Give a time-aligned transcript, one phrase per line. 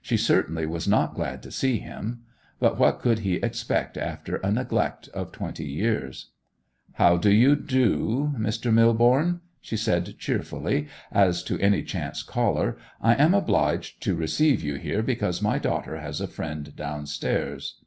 [0.00, 2.22] She certainly was not glad to see him.
[2.60, 6.30] But what could he expect after a neglect of twenty years!
[6.92, 8.72] 'How do you do, Mr.
[8.72, 12.76] Millborne?' she said cheerfully, as to any chance caller.
[13.02, 17.80] 'I am obliged to receive you here because my daughter has a friend downstairs.